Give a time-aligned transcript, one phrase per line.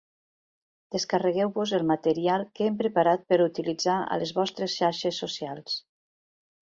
[0.95, 5.77] Descarregueu-vos el material que hem preparat per utilitzar a les vostres xarxes socials.